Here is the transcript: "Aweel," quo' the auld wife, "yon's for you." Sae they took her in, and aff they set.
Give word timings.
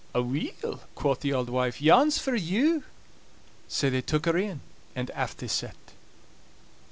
"Aweel," 0.15 0.79
quo' 0.95 1.13
the 1.13 1.31
auld 1.31 1.47
wife, 1.47 1.79
"yon's 1.79 2.17
for 2.17 2.33
you." 2.33 2.83
Sae 3.67 3.89
they 3.89 4.01
took 4.01 4.25
her 4.25 4.35
in, 4.35 4.61
and 4.95 5.11
aff 5.11 5.37
they 5.37 5.47
set. 5.47 5.75